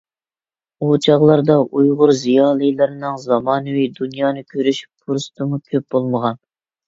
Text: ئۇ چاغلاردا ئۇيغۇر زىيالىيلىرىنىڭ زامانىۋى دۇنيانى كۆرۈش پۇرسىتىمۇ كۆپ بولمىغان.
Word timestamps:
ئۇ 0.83 0.87
چاغلاردا 1.05 1.57
ئۇيغۇر 1.81 2.13
زىيالىيلىرىنىڭ 2.21 3.19
زامانىۋى 3.25 3.85
دۇنيانى 3.99 4.43
كۆرۈش 4.55 4.81
پۇرسىتىمۇ 4.95 5.63
كۆپ 5.69 5.97
بولمىغان. 5.97 6.41